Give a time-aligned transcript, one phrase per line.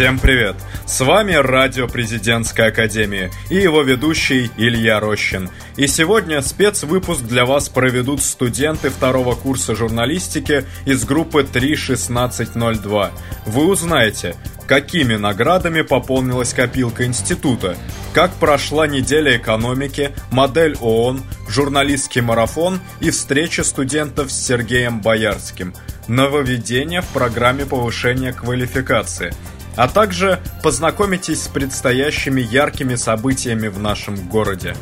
[0.00, 0.56] Всем привет!
[0.86, 5.50] С вами Радио Президентской Академии и его ведущий Илья Рощин.
[5.76, 13.10] И сегодня спецвыпуск для вас проведут студенты второго курса журналистики из группы 31602.
[13.44, 14.36] Вы узнаете,
[14.66, 17.76] какими наградами пополнилась копилка института,
[18.14, 25.74] как прошла неделя экономики, модель ООН, журналистский марафон и встреча студентов с Сергеем Боярским,
[26.08, 29.34] нововведения в программе повышения квалификации–
[29.80, 34.76] а также познакомитесь с предстоящими яркими событиями в нашем городе.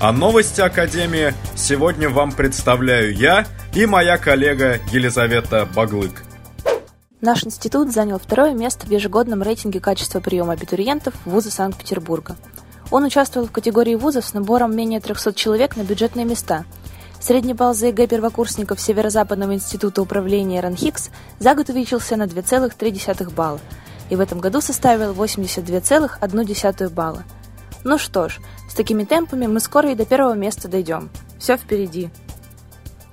[0.00, 3.46] А новости Академии сегодня вам представляю я
[3.76, 6.24] и моя коллега Елизавета Баглык.
[7.20, 12.34] Наш институт занял второе место в ежегодном рейтинге качества приема абитуриентов в вузы Санкт-Петербурга.
[12.90, 16.64] Он участвовал в категории вузов с набором менее 300 человек на бюджетные места.
[17.20, 23.60] Средний балл за ЕГЭ первокурсников Северо-Западного института управления РАНХиГС за год увеличился на 2,3 балла–
[24.10, 27.24] и в этом году составил 82,1 балла.
[27.84, 31.08] Ну что ж, с такими темпами мы скоро и до первого места дойдем.
[31.38, 32.10] Все впереди.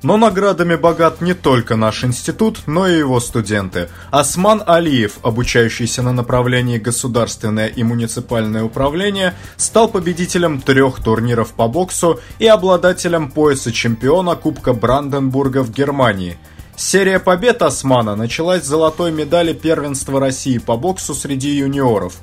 [0.03, 3.90] Но наградами богат не только наш институт, но и его студенты.
[4.12, 12.20] Осман Алиев, обучающийся на направлении государственное и муниципальное управление, стал победителем трех турниров по боксу
[12.38, 16.38] и обладателем пояса чемпиона Кубка Бранденбурга в Германии–
[16.80, 22.17] Серия побед Османа началась с золотой медали первенства России по боксу среди юниоров.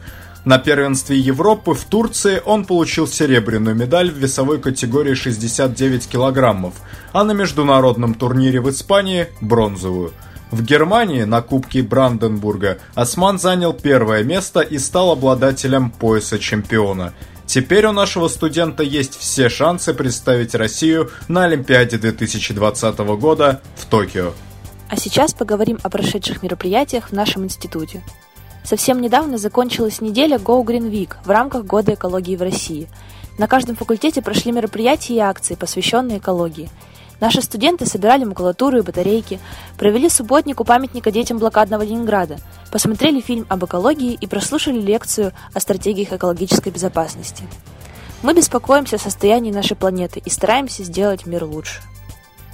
[0.44, 6.74] На первенстве Европы в Турции он получил серебряную медаль в весовой категории 69 килограммов,
[7.12, 10.12] а на международном турнире в Испании– бронзовую.
[10.52, 17.12] В Германии на Кубке Бранденбурга Осман занял первое место и стал обладателем пояса чемпиона–
[17.46, 24.32] Теперь у нашего студента есть все шансы представить Россию на Олимпиаде 2020 года в Токио.
[24.88, 28.02] А сейчас поговорим о прошедших мероприятиях в нашем институте.
[28.64, 32.88] Совсем недавно закончилась неделя Go Green Week в рамках Года экологии в России.
[33.38, 36.70] На каждом факультете прошли мероприятия и акции, посвященные экологии–
[37.20, 39.40] Наши студенты собирали макулатуру и батарейки,
[39.78, 42.38] провели субботник у памятника детям блокадного Ленинграда,
[42.72, 47.44] посмотрели фильм об экологии и прослушали лекцию о стратегиях экологической безопасности.
[48.22, 51.80] Мы беспокоимся о состоянии нашей планеты и стараемся сделать мир лучше.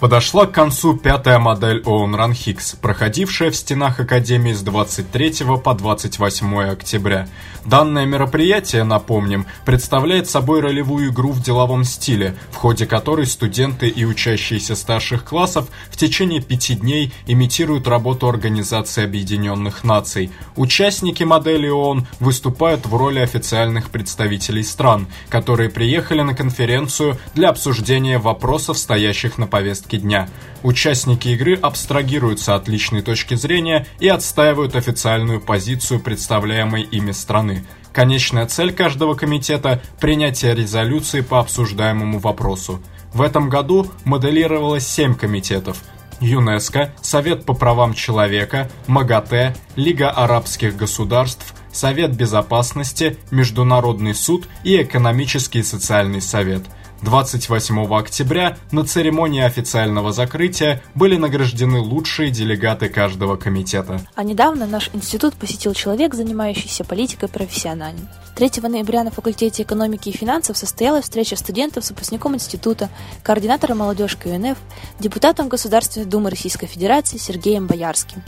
[0.01, 6.59] Подошла к концу пятая модель ООН Ранхикс, проходившая в стенах Академии с 23 по 28
[6.63, 7.29] октября.
[7.67, 14.07] Данное мероприятие, напомним, представляет собой ролевую игру в деловом стиле, в ходе которой студенты и
[14.07, 20.31] учащиеся старших классов в течение пяти дней имитируют работу Организации Объединенных Наций.
[20.57, 28.17] Участники модели ООН выступают в роли официальных представителей стран, которые приехали на конференцию для обсуждения
[28.17, 30.29] вопросов, стоящих на повестке повестки дня.
[30.63, 37.65] Участники игры абстрагируются от личной точки зрения и отстаивают официальную позицию представляемой ими страны.
[37.93, 42.81] Конечная цель каждого комитета– принятие резолюции по обсуждаемому вопросу.
[43.15, 45.79] В этом году моделировалось семь комитетов–
[46.21, 55.61] ЮНЕСКО, Совет по правам человека, МАГАТЭ, Лига арабских государств, Совет безопасности, Международный суд и Экономический
[55.61, 56.63] и социальный совет–
[57.03, 64.01] 28 октября на церемонии официального закрытия были награждены лучшие делегаты каждого комитета.
[64.15, 68.01] А недавно наш институт посетил человек, занимающийся политикой профессионально.
[68.37, 72.89] 3 ноября на факультете экономики и финансов состоялась встреча студентов с выпускником института,
[73.23, 74.59] координатором молодежки УНФ,
[74.99, 78.23] депутатом Государственной Думы Российской Федерации Сергеем Боярским.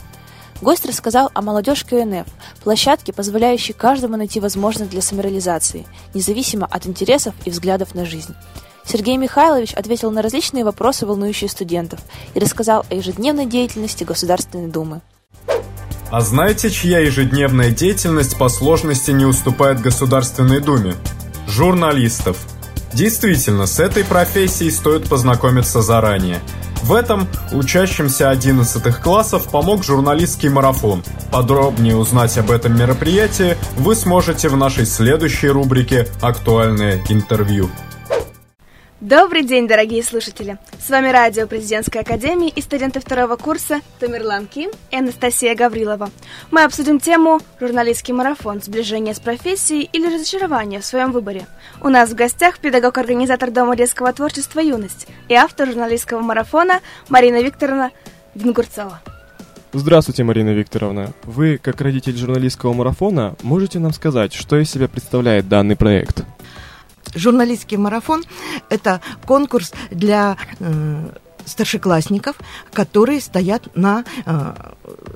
[0.62, 2.26] Гость рассказал о молодежке УНФ,
[2.62, 8.32] площадке, позволяющей каждому найти возможность для самореализации, независимо от интересов и взглядов на жизнь.
[8.84, 11.98] Сергей Михайлович ответил на различные вопросы, волнующие студентов,
[12.34, 15.00] и рассказал о ежедневной деятельности Государственной Думы.
[16.12, 20.94] А знаете, чья ежедневная деятельность по сложности не уступает Государственной Думе?
[21.48, 22.38] Журналистов.
[22.92, 26.41] Действительно, с этой профессией стоит познакомиться заранее.
[26.82, 31.04] В этом учащимся 11 классов помог журналистский марафон.
[31.30, 37.71] Подробнее узнать об этом мероприятии вы сможете в нашей следующей рубрике «Актуальное интервью».
[39.03, 40.59] Добрый день, дорогие слушатели!
[40.78, 46.09] С вами радио Президентской Академии и студенты второго курса Тамерлан Ким и Анастасия Гаврилова.
[46.53, 48.63] Мы обсудим тему «Журналистский марафон.
[48.63, 51.47] Сближение с профессией или разочарование в своем выборе».
[51.81, 56.78] У нас в гостях педагог-организатор Дома детского творчества «Юность» и автор журналистского марафона
[57.09, 57.91] Марина Викторовна
[58.37, 59.01] Вингурцова.
[59.72, 61.13] Здравствуйте, Марина Викторовна.
[61.25, 66.25] Вы, как родитель журналистского марафона, можете нам сказать, что из себя представляет данный проект?
[67.14, 68.24] Журналистский марафон–
[68.68, 71.10] это конкурс для э,
[71.47, 72.36] старшеклассников,
[72.72, 74.54] которые стоят на э,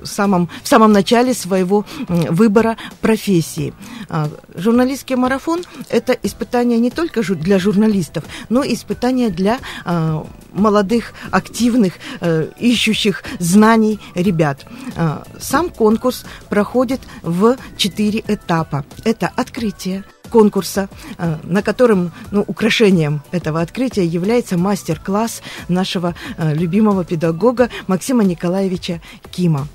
[0.03, 3.73] самом, в самом начале своего выбора профессии.
[4.09, 10.23] Э, журналистский марафон– это испытание не только жу для журналистов, но и испытание для э,
[10.53, 14.65] молодых, активных, э, ищущих знаний ребят.
[14.95, 18.85] Э, сам конкурс проходит в четыре этапа.
[19.03, 27.03] Это открытие, конкурса, э, на котором ну, украшением этого открытия является мастер-класс нашего э, любимого
[27.03, 29.01] педагога Максима Николаевича
[29.31, 29.67] Кима.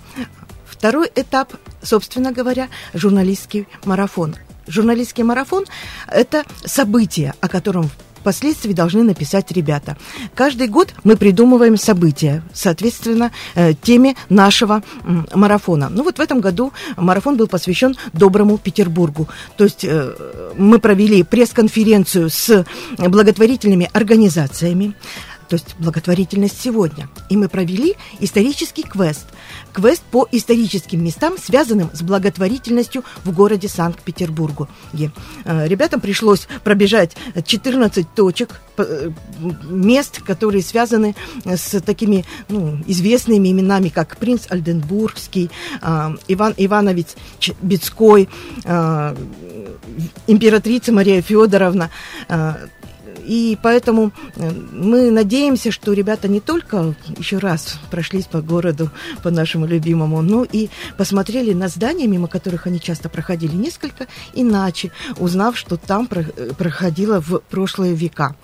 [0.64, 4.34] Второй этап, собственно говоря, журналистский марафон.
[4.66, 5.64] Журналистский марафон–
[6.08, 7.90] это событие, о котором
[8.22, 9.96] впоследствии должны написать ребята.
[10.34, 14.82] Каждый год мы придумываем события, соответственно, э, теме нашего
[15.34, 15.88] марафона.
[15.90, 19.28] Ну вот в этом году марафон был посвящен Доброму Петербургу.
[19.56, 20.14] То есть э,
[20.56, 22.64] мы провели пресс-конференцию с
[22.96, 24.94] благотворительными организациями,
[25.52, 27.10] то есть благотворительность сегодня.
[27.28, 29.26] И мы провели исторический квест.
[29.74, 34.66] Квест по историческим местам, связанным с благотворительностью в городе Санкт-Петербургу.
[34.94, 39.10] Э, ребятам пришлось пробежать 14 точек, э,
[39.68, 41.14] мест, которые связаны
[41.44, 45.50] с такими ну, известными именами, как принц Альденбургский,
[45.82, 47.08] э, Иван Иванович
[47.60, 48.30] Бецкой,
[50.26, 51.90] императрица Мария Федоровна,
[53.24, 58.90] и поэтому э, мы надеемся, что ребята не только еще раз прошлись по городу,
[59.22, 64.92] по нашему любимому, но и посмотрели на здания, мимо которых они часто проходили, несколько иначе,
[65.18, 68.34] узнав, что там э, проходило в прошлые века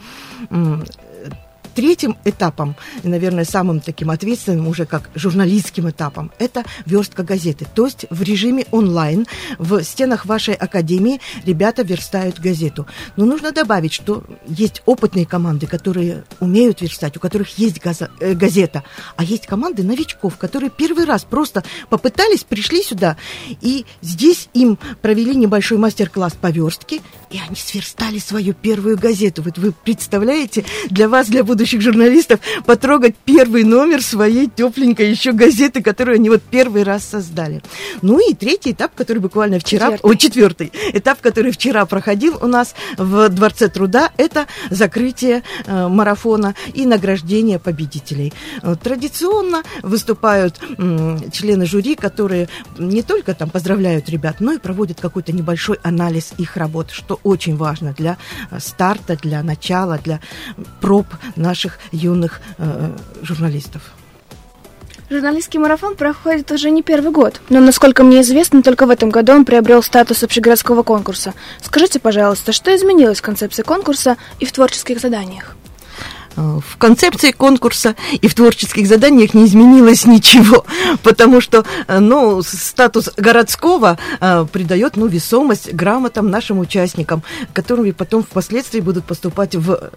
[1.78, 7.68] третьим этапом, наверное, самым таким ответственным уже как журналистским этапом, это верстка газеты.
[7.72, 9.28] То есть в режиме онлайн
[9.60, 12.88] в стенах вашей академии ребята верстают газету.
[13.14, 18.34] Но нужно добавить, что есть опытные команды, которые умеют верстать, у которых есть газа, э,
[18.34, 18.82] газета,
[19.14, 23.16] а есть команды новичков, которые первый раз просто попытались, пришли сюда,
[23.60, 29.42] и здесь им провели небольшой мастер-класс по верстке, и они сверстали свою первую газету.
[29.42, 35.32] Вот вы представляете, для вас, для будущих будущих журналистов потрогать первый номер своей тепленькой еще
[35.32, 37.62] газеты, которую они вот первый раз создали.
[38.00, 39.92] Ну и третий этап, который буквально вчера...
[39.92, 40.10] Четвертый.
[40.10, 46.54] О, четвертый этап, который вчера проходил у нас в Дворце труда, это закрытие э, марафона
[46.72, 48.32] и награждение победителей.
[48.62, 52.48] Э, традиционно выступают э, члены жюри, которые
[52.78, 57.56] не только там поздравляют ребят, но и проводят какой-то небольшой анализ их работы, что очень
[57.56, 58.16] важно для
[58.50, 60.20] э, старта, для начала, для
[60.80, 61.06] проб
[61.36, 62.90] нашей наших юных э,
[63.22, 63.82] журналистов.
[65.10, 69.32] Журналистский марафон проходит уже не первый год, но, насколько мне известно, только в этом году
[69.32, 71.32] он приобрел статус общегородского конкурса.
[71.62, 75.56] Скажите, пожалуйста, что изменилось в концепции конкурса и в творческих заданиях?
[76.38, 80.64] Э, в концепции конкурса и в творческих заданиях не изменилось ничего,
[81.02, 88.22] потому что э, ну, статус городского э, придает ну, весомость грамотам нашим участникам, которые потом
[88.22, 89.90] впоследствии будут поступать в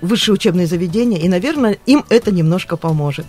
[0.00, 3.26] высшие учебные заведения, и, наверное, им это немножко поможет.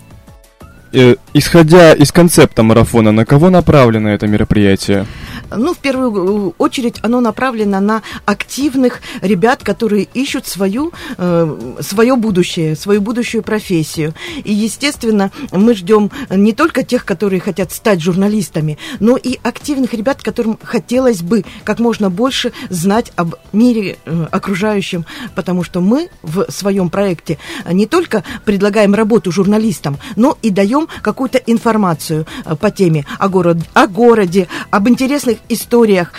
[1.34, 5.06] Исходя из концепта марафона, на кого направлено это мероприятие?
[5.50, 12.76] Ну, в первую очередь, оно направлено на активных ребят, которые ищут свою, э, свое будущее,
[12.76, 14.14] свою будущую профессию.
[14.44, 20.22] И, естественно, мы ждем не только тех, которые хотят стать журналистами, но и активных ребят,
[20.22, 26.46] которым хотелось бы как можно больше знать об мире э, окружающем, потому что мы в
[26.50, 33.04] своем проекте не только предлагаем работу журналистам, но и даем какую-то информацию э, по теме
[33.18, 36.12] о, город, о городе, об интересных историях.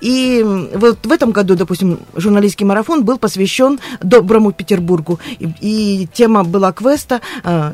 [0.00, 0.42] И
[0.74, 5.18] вот в этом году, допустим, журналистский марафон был посвящен Доброму Петербургу.
[5.38, 7.72] И, и тема была квеста э,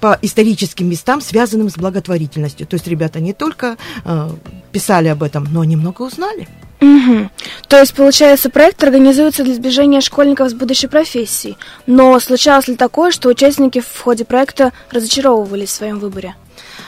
[0.00, 2.66] по историческим местам, связанным с благотворительностью.
[2.66, 4.30] То есть ребята не только э,
[4.72, 6.48] писали об этом, но немного узнали.
[6.82, 7.30] Угу.
[7.68, 11.56] То есть, получается, проект организуется для сближения школьников с будущей профессией.
[11.86, 16.34] Но случалось ли такое, что участники в ходе проекта разочаровывались в своем выборе?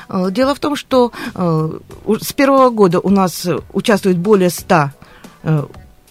[0.09, 1.71] Э, дело в том, что э,
[2.21, 4.93] с первого года у нас участвует более ста
[5.45, 5.63] э,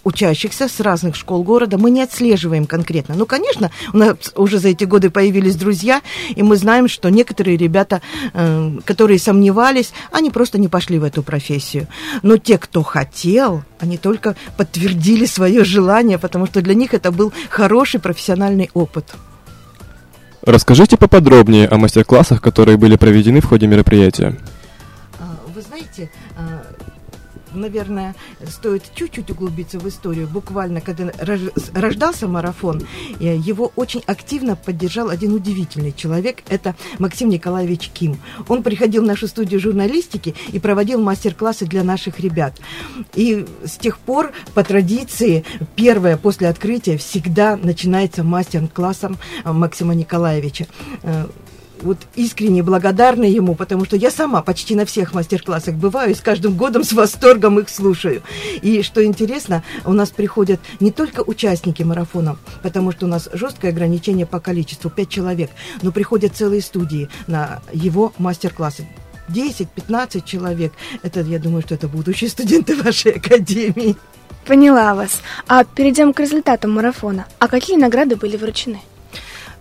[0.03, 3.15] учащихся с разных школ города мы не отслеживаем конкретно.
[3.15, 6.01] Ну, конечно, у нас уже за эти годы появились друзья,
[6.35, 8.01] и мы знаем, что некоторые ребята,
[8.85, 11.87] которые сомневались, они просто не пошли в эту профессию.
[12.21, 17.31] Но те, кто хотел, они только подтвердили свое желание, потому что для них это был
[17.49, 19.13] хороший профессиональный опыт.
[20.45, 24.37] Расскажите поподробнее о мастер-классах, которые были проведены в ходе мероприятия.
[25.17, 26.63] А, вы знаете, а,
[27.55, 28.15] наверное,
[28.47, 30.27] стоит чуть-чуть углубиться в историю.
[30.27, 31.11] Буквально, когда
[31.73, 32.81] рождался марафон,
[33.19, 36.43] его очень активно поддержал один удивительный человек.
[36.49, 38.17] Это Максим Николаевич Ким.
[38.47, 42.59] Он приходил в нашу студию журналистики и проводил мастер-классы для наших ребят.
[43.13, 45.45] И с тех пор, по традиции,
[45.75, 50.67] первое после открытия всегда начинается мастер-классом э, Максима Николаевича
[51.03, 51.25] э,
[51.83, 56.21] вот искренне благодарна ему, потому что я сама почти на всех мастер-классах бываю и с
[56.21, 58.23] каждым годом с восторгом их слушаю.
[58.61, 63.71] И что интересно, у нас приходят не только участники марафона, потому что у нас жесткое
[63.71, 68.87] ограничение по количеству, 5 человек, но приходят целые студии на его мастер-классы.
[69.29, 70.73] 10-15 человек.
[71.01, 73.95] Это, я думаю, что это будущие студенты вашей академии.
[74.45, 75.21] Поняла вас.
[75.47, 77.25] А перейдем к результатам марафона.
[77.39, 78.81] А какие награды были вручены?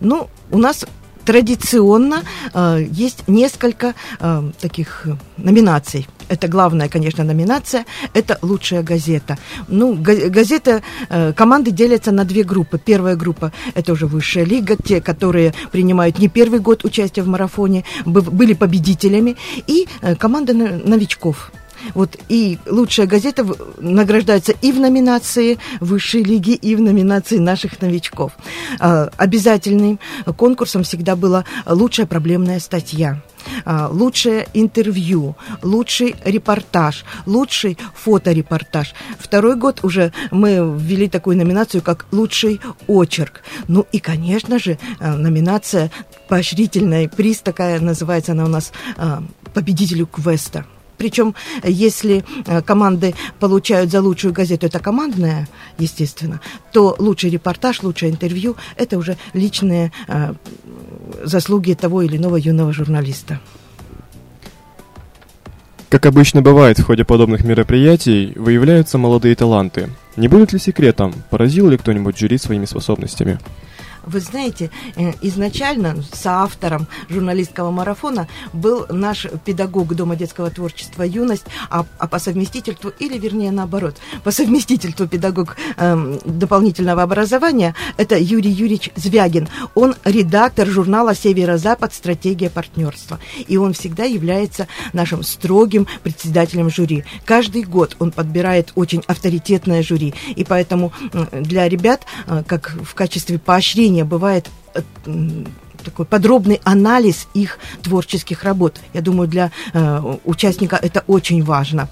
[0.01, 0.85] Ну, у нас
[1.25, 6.07] традиционно э, есть несколько э, таких номинаций.
[6.29, 7.85] Это главная, конечно, номинация.
[8.13, 9.37] Это лучшая газета.
[9.67, 12.79] Ну, газета э, команды делятся на две группы.
[12.79, 17.83] Первая группа это уже высшая лига, те, которые принимают не первый год участия в марафоне,
[18.05, 19.35] были победителями,
[19.67, 21.51] и э, команда новичков.
[21.93, 23.45] Вот и лучшая газета
[23.79, 28.33] награждается и в номинации высшей лиги, и в номинации наших новичков.
[28.79, 29.99] А, обязательным
[30.37, 33.21] конкурсом всегда была лучшая проблемная статья
[33.65, 38.93] а, лучшее интервью, лучший репортаж, лучший фоторепортаж.
[39.19, 43.41] Второй год уже мы ввели такую номинацию, как лучший очерк.
[43.67, 45.91] Ну и, конечно же, а, номинация
[46.27, 48.71] поощрительная, приз такая называется она у нас
[49.53, 50.65] победителю квеста.
[51.03, 56.39] Причем, если э, команды получают за лучшую газету, это командная, естественно,
[56.71, 60.33] то лучший репортаж, лучшее интервью– это уже личные э,
[61.25, 63.41] заслуги того или иного юного журналиста.
[65.89, 69.89] Как обычно бывает в ходе подобных мероприятий, выявляются молодые таланты.
[70.15, 73.39] Не будет ли секретом, поразил ли кто-нибудь жюри своими способностями?
[74.05, 81.85] Вы знаете, э, изначально соавтором журналистского марафона был наш педагог Дома детского творчества «Юность», а,
[81.97, 88.91] а по совместительству, или вернее наоборот, по совместительству педагог э, дополнительного образования, это Юрий Юрьевич
[88.95, 89.47] Звягин.
[89.75, 91.93] Он редактор журнала «Северо-Запад.
[91.93, 93.19] Стратегия партнерства».
[93.47, 97.05] И он всегда является нашим строгим председателем жюри.
[97.25, 100.13] Каждый год он подбирает очень авторитетное жюри.
[100.35, 100.91] И поэтому
[101.31, 104.81] для ребят, э, как в качестве поощрения чтение бывает э,
[105.83, 108.79] такой подробный анализ их творческих работ.
[108.93, 111.89] Я думаю, для э, участника это очень важно.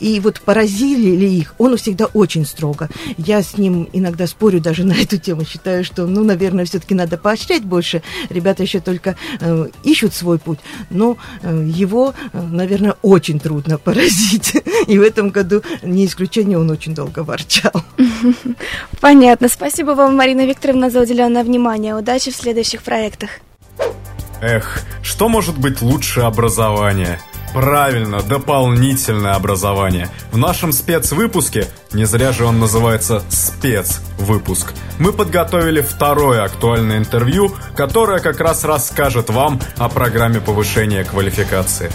[0.00, 2.88] И вот поразили ли их, он всегда очень строго.
[3.16, 7.16] Я с ним иногда спорю даже на эту тему, считаю, что, ну, наверное, все-таки надо
[7.16, 8.02] поощрять больше.
[8.30, 10.58] Ребята еще только э, ищут свой путь,
[10.90, 14.54] но э, его, э, наверное, очень трудно поразить.
[14.86, 17.72] И в этом году, не исключение, он очень долго ворчал.
[19.00, 19.48] Понятно.
[19.48, 21.94] Спасибо вам, Марина Викторовна, за уделенное внимание.
[21.94, 23.33] Удачи в следующих проектах.
[24.40, 27.18] Эх, что может быть лучше образования?
[27.54, 30.08] Правильно, дополнительное образование.
[30.32, 38.18] В нашем спецвыпуске, не зря же он называется спецвыпуск, мы подготовили второе актуальное интервью, которое
[38.18, 41.92] как раз расскажет вам о программе повышения квалификации.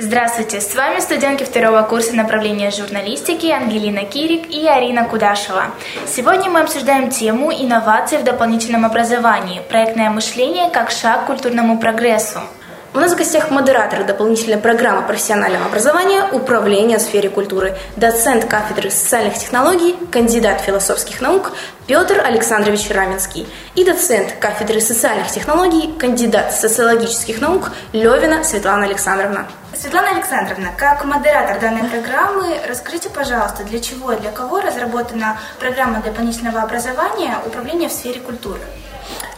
[0.00, 5.72] Здравствуйте, с вами студентки второго курса направления журналистики Ангелина Кирик и Арина Кудашева.
[6.06, 12.38] Сегодня мы обсуждаем тему инноваций в дополнительном образовании, проектное мышление как шаг к культурному прогрессу.
[12.94, 18.92] У нас в гостях модератор дополнительной программы профессионального образования Управления в сфере культуры, доцент кафедры
[18.92, 21.50] социальных технологий, кандидат философских наук
[21.88, 29.48] Петр Александрович Раменский и доцент кафедры социальных технологий, кандидат социологических наук Левина Светлана Александровна.
[29.74, 36.00] Светлана Александровна, как модератор данной программы, расскажите, пожалуйста, для чего и для кого разработана программа
[36.00, 38.60] дополнительного образования Управления в сфере культуры?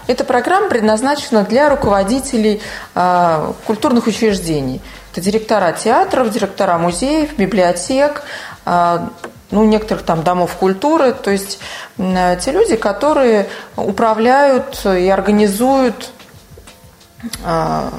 [0.07, 2.63] Эта программа предназначена для руководителей
[2.95, 4.81] э, культурных учреждений.
[5.13, 8.23] Это директора театров, директора музеев, библиотек,
[8.67, 8.99] э,
[9.51, 11.59] ну, некоторых там домов культуры, то есть
[11.99, 16.11] э, те люди, которые управляют и организуют
[17.45, 17.91] э,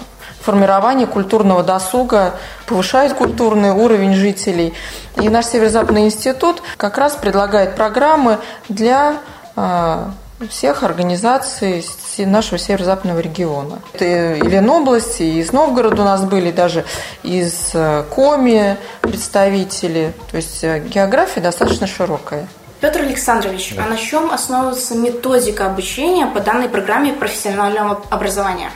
[0.42, 2.34] формирование культурного досуга,
[2.66, 4.74] повышает культурный уровень жителей.
[5.18, 9.18] И наш Северо-Западный институт как раз предлагает программы для
[9.56, 10.06] э,
[10.50, 11.86] всех организаций
[12.20, 13.80] нашего северо-западного региона.
[13.94, 16.86] Это и Ленобласти, и из Новгорода у нас были, даже
[17.24, 20.14] из э, Коми представители.
[20.30, 22.48] То есть э, география достаточно широкая.
[22.80, 23.86] Петр Александрович, да.
[23.86, 28.72] а на чем основывается методика обучения по данной программе профессионального образования?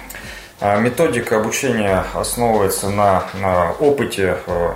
[0.61, 3.25] А, методика обучения основывается на,
[3.79, 4.73] опыте э,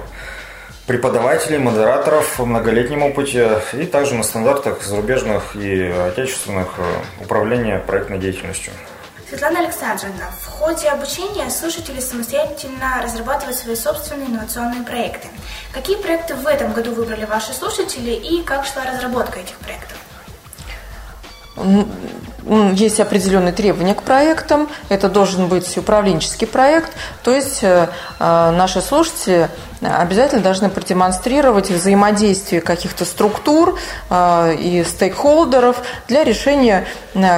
[0.85, 8.73] преподавателей, модераторов многолетнем опыте и также на стандартах зарубежных и отечественных э, управления проектной деятельностью.
[9.29, 15.27] Светлана Александровна, в ходе обучения слушатели самостоятельно разрабатывают свои собственные инновационные проекты.
[15.71, 19.97] Какие проекты в этом году выбрали ваши слушатели и как шла разработка этих проектов?
[22.73, 24.69] Есть определенные требования к проектам.
[24.89, 26.91] Это должен быть управленческий проект.
[27.23, 27.87] То есть э,
[28.19, 29.49] э, наши слушатели
[29.81, 33.77] обязательно должны продемонстрировать взаимодействие каких-то структур
[34.09, 36.85] э, и стейкхолдеров для решения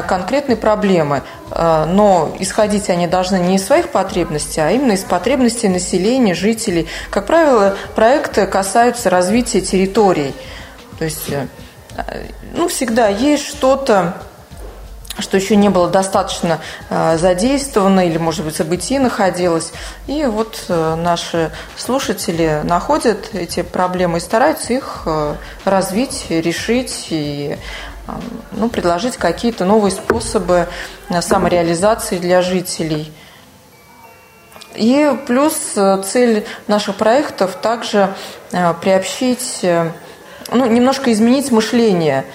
[0.08, 1.24] конкретной проблемы.
[1.50, 6.88] Но исходить они должны не из своих потребностей, а именно из потребностей населения, жителей.
[7.10, 10.34] Как правило, проекты касаются развития территорий.
[10.98, 11.30] То есть
[12.54, 14.16] ну, всегда есть что-то,
[15.20, 19.72] что еще не было достаточно э, задействовано или, может быть, событий находилось.
[20.08, 27.58] И вот э, наши слушатели находят эти проблемы и стараются их э, развить, решить и
[28.52, 30.68] ну, предложить какие-то новые способы
[31.22, 33.14] самореализации для жителей.
[34.76, 35.54] И плюс
[36.06, 38.14] цель наших проектов также
[38.82, 39.64] приобщить,
[40.52, 42.26] ну, немножко изменить мышление,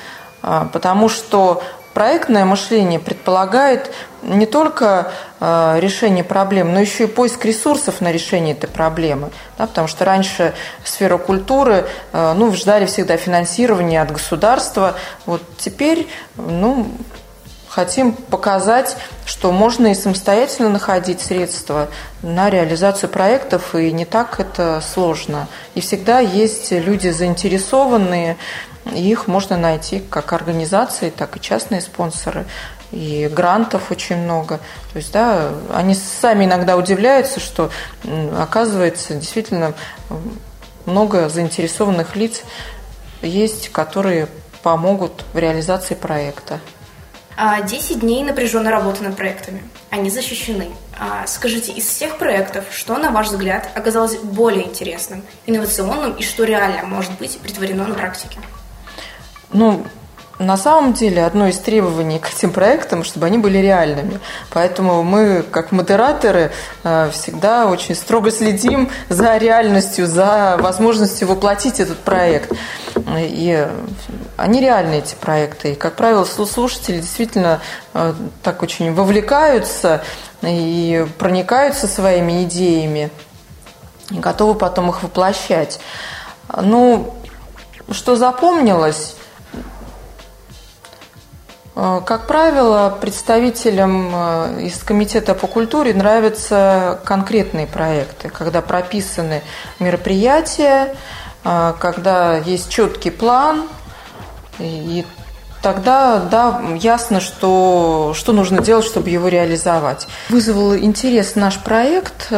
[0.42, 1.62] потому что
[1.96, 3.90] Проектное мышление предполагает
[4.22, 9.30] не только э, решение проблем, но еще и поиск ресурсов на решение этой проблемы.
[9.56, 10.52] Да, потому что раньше
[10.84, 14.94] сфера культуры э, ну, ждали всегда финансирования от государства.
[15.24, 16.06] Вот теперь
[16.36, 16.86] ну,
[17.76, 21.88] хотим показать, что можно и самостоятельно находить средства
[22.22, 25.46] на реализацию проектов, и не так это сложно.
[25.74, 28.38] И всегда есть люди заинтересованные,
[28.94, 32.46] их можно найти как организации, так и частные спонсоры.
[32.92, 34.58] И грантов очень много.
[34.92, 37.70] То есть, да, они сами иногда удивляются, что,
[38.40, 39.74] оказывается, действительно
[40.86, 42.42] много заинтересованных лиц
[43.20, 44.28] есть, которые
[44.62, 46.58] помогут в реализации проекта.
[47.36, 49.62] 10 дней напряженной работы над проектами.
[49.90, 50.70] Они защищены.
[50.98, 56.44] А скажите, из всех проектов, что, на ваш взгляд, оказалось более интересным, инновационным и что
[56.44, 58.38] реально может быть притворено на практике?
[59.52, 59.86] Ну,
[60.38, 64.20] на самом деле, одно из требований к этим проектам, чтобы они были реальными.
[64.50, 66.52] Поэтому мы, как модераторы,
[66.84, 72.52] э, всегда очень строго следим за реальностью, за возможностью воплотить этот проект.
[73.16, 73.66] И
[74.36, 75.72] они реальные, эти проекты.
[75.72, 77.60] И, как правило, слушатели действительно
[77.94, 80.02] э, так очень вовлекаются
[80.42, 83.10] и проникаются своими идеями,
[84.10, 85.80] и готовы потом их воплощать.
[86.60, 87.14] Ну,
[87.90, 89.15] что запомнилось–
[91.76, 99.42] как правило, представителям э, из Комитета по культуре нравятся конкретные проекты, когда прописаны
[99.78, 100.96] мероприятия,
[101.44, 103.68] э, когда есть четкий план,
[104.58, 105.04] и
[105.60, 110.08] тогда да, ясно, что, что нужно делать, чтобы его реализовать.
[110.30, 112.32] Вызвал интерес наш проект,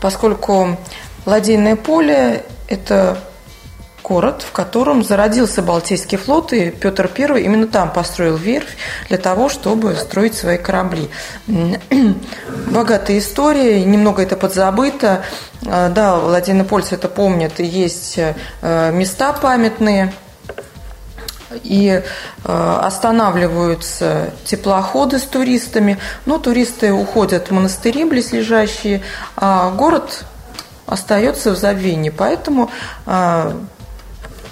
[0.00, 0.78] поскольку
[1.26, 3.18] Ладейное поле– это
[4.04, 8.76] город, в котором зародился Балтийский флот, и Петр I именно там построил верфь
[9.08, 11.08] для того, чтобы строить свои корабли.
[12.70, 15.24] Богатая история, немного это подзабыто.
[15.66, 20.12] А, да, латинопольцы это помнят, есть э, места памятные,
[21.62, 22.02] и
[22.44, 29.02] э, останавливаются теплоходы с туристами, но туристы уходят в монастыри близлежащие,
[29.36, 30.24] а город
[30.86, 32.10] остается в забвении.
[32.10, 32.70] Поэтому
[33.06, 33.56] а,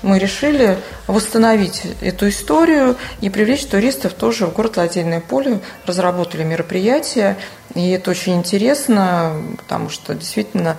[0.03, 5.61] мы решили восстановить эту историю и привлечь туристов тоже в город Ладейное поле.
[5.87, 7.37] Разработали мероприятие,
[7.75, 10.77] и это очень интересно, потому что действительно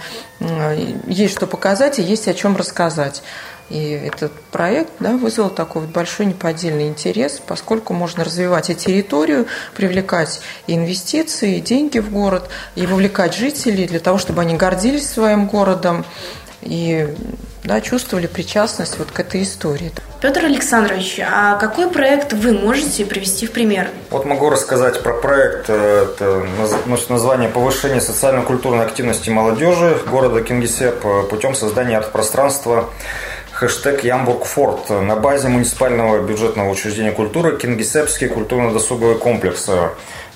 [1.07, 3.23] есть что показать и есть о чем рассказать.
[3.69, 9.47] И этот проект да, вызвал такой вот большой неподдельный интерес, поскольку можно развивать и территорию,
[9.73, 15.09] привлекать и инвестиции, и деньги в город, и вовлекать жителей для того, чтобы они гордились
[15.09, 16.05] своим городом
[16.61, 17.15] и
[17.63, 19.91] да, чувствовали причастность вот к этой истории.
[20.21, 23.89] Петр Александрович, а какой проект вы можете привести в пример?
[24.09, 25.65] Вот могу рассказать про проект.
[25.69, 26.45] Э, это
[26.85, 32.89] носит название «Повышение социально-культурной активности молодежи города Кингисепп путем создания арт-пространства
[33.63, 39.69] хэштег Ямбург-Форт на базе муниципального бюджетного учреждения культуры Кингисеппский культурно-досуговый комплекс.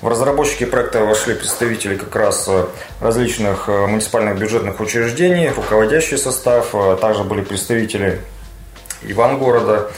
[0.02, 2.68] В разработчики проекта вошли представители как раз э,
[3.02, 8.22] различных э, муниципальных бюджетных учреждений, руководящий состав, э, также были представители
[9.04, 9.92] Ивангорода,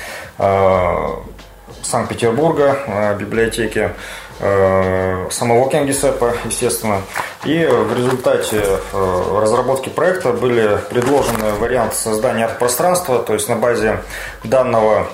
[1.83, 3.91] Санкт-Петербурга, библиотеки,
[4.39, 7.01] самого Кингисеппа, естественно.
[7.43, 14.01] И в результате э, разработки проекта были предложены варианты создания арт-пространства, то есть на базе
[14.43, 15.07] данного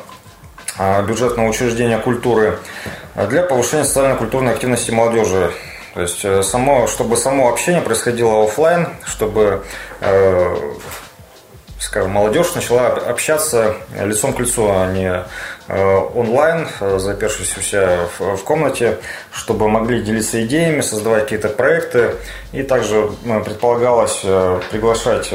[0.77, 2.59] а, бюджетного учреждения культуры
[3.29, 5.51] для повышения социально-культурной активности молодежи.
[5.95, 9.63] То есть э, само, чтобы само общение происходило офлайн, чтобы
[10.01, 10.57] э,
[11.79, 15.23] скажем, молодежь начала общаться лицом к лицу, а не
[15.67, 18.97] э, онлайн, запершись у себя в комнате,
[19.31, 22.15] чтобы могли делиться идеями, создавать какие-то проекты.
[22.53, 23.09] И также
[23.43, 24.21] предполагалось
[24.71, 25.31] приглашать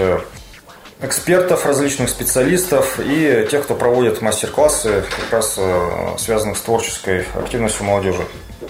[1.03, 7.87] экспертов, различных специалистов и тех, кто проводит мастер-классы, как раз э, связанных с творческой активностью
[7.87, 8.22] молодежи.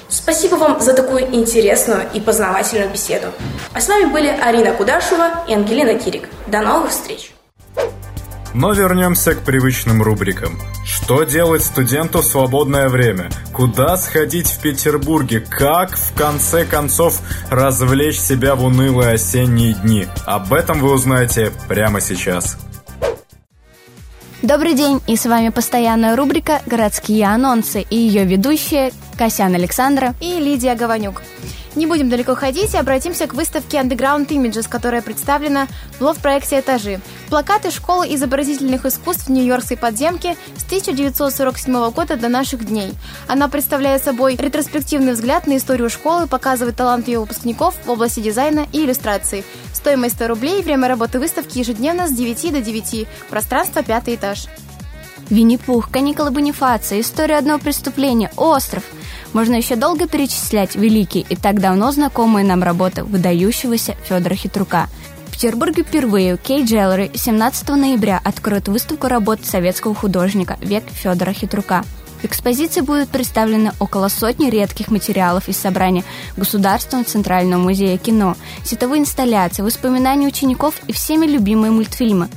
[0.09, 3.29] Спасибо вам за такую интересную и познавательную беседу.
[3.73, 6.29] А с вами были Арина Кудашева и Ангелина Кирик.
[6.47, 7.33] До новых встреч!
[8.53, 10.59] Но вернемся к привычным рубрикам.
[10.85, 13.31] Что делать студенту в свободное время?
[13.53, 15.41] Куда сходить в Петербурге?
[15.41, 20.07] Как, в конце концов, развлечь себя в унылые осенние дни?
[20.27, 22.59] Об этом вы узнаете прямо сейчас.
[24.43, 30.41] Добрый день, и с вами постоянная рубрика «Городские анонсы» и ее ведущие Касян Александра и
[30.41, 31.23] Лидия Гаванюк.
[31.77, 37.01] Не будем далеко ходить и обратимся к выставке Underground Images, которая представлена в лофт-проекте «Этажи».
[37.29, 42.93] Плакаты школы изобразительных искусств в Нью-Йоркской подземке с 1947 года до наших дней.
[43.29, 48.67] Она представляет собой ретроспективный взгляд на историю школы, показывает талант ее выпускников в области дизайна
[48.73, 49.45] и иллюстрации.
[49.73, 54.49] Стоимость 100 рублей, время работы выставки ежедневно с 9 до 9, пространство пятый этаж.
[55.31, 58.83] Винни-Пух, каникулы Бонифация, история одного преступления, остров–
[59.33, 64.89] можно еще долго перечислять великие и так давно знакомые нам работы выдающегося Федора Хитрука.
[65.27, 71.85] В Петербурге впервые KGallery 17 ноября откроет выставку работ советского художника «Век Федора Хитрука».
[72.21, 76.05] В экспозиции будут представлены около сотни редких материалов из собрания
[76.37, 82.29] Государственного Центрального музея кино, световые инсталляции, воспоминания учеников и всеми любимые мультфильмы.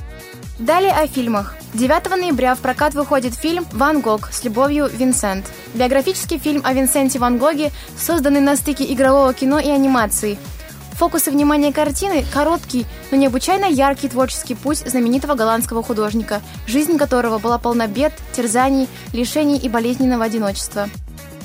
[0.58, 1.56] Далее о фильмах.
[1.74, 5.50] 9 ноября в прокат выходит фильм «Ван Гог» с любовью Винсент.
[5.74, 10.38] Биографический фильм о Винсенте Ван Гоге, созданный на стыке игрового кино и анимации.
[10.92, 17.58] Фокусы внимания картины– короткий, но необычайно яркий творческий путь знаменитого голландского художника, жизнь которого была
[17.58, 20.88] полна бед, терзаний, лишений и болезненного одиночества.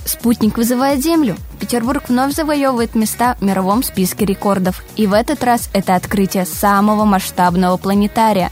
[0.10, 1.38] Спутник вызывает Землю.
[1.60, 4.84] Петербург вновь завоевывает места в мировом списке рекордов.
[4.96, 8.50] И в этот раз это открытие самого масштабного планетария.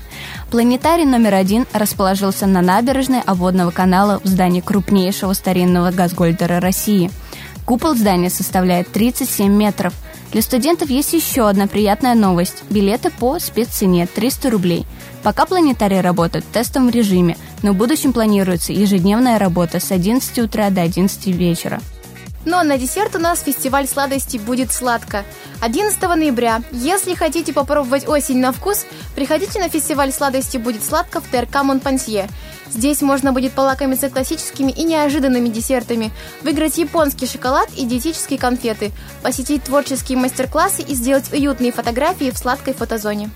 [0.52, 7.10] Планетарий номер один расположился на набережной обводного канала в здании крупнейшего старинного газгольдера России.
[7.65, 9.96] Купол здания составляет 37 метров.
[10.31, 12.63] Для студентов есть еще одна приятная новость.
[12.69, 14.85] Билеты по спеццене 300 рублей.
[15.23, 20.69] Пока планетарий работает в тестовом режиме, но в будущем планируется ежедневная работа с 11 утра
[20.69, 21.81] до 11 вечера.
[22.47, 25.25] Но на десерт у нас фестиваль сладостей будет сладко.
[25.60, 26.62] 11 ноября.
[26.71, 32.29] Если хотите попробовать осень на вкус, приходите на фестиваль сладости будет сладко в ТРК Монпансье.
[32.69, 39.63] Здесь можно будет полакомиться классическими и неожиданными десертами, выиграть японский шоколад и диетические конфеты, посетить
[39.63, 43.29] творческие мастер-классы и сделать уютные фотографии в сладкой фотозоне.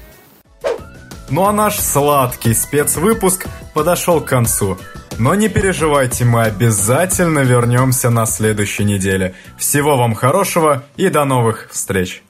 [1.29, 4.77] Ну а наш сладкий спецвыпуск подошел к концу.
[5.19, 9.35] Но не переживайте, мы обязательно вернемся на следующей неделе.
[9.57, 12.23] Всего вам хорошего и до новых встреч!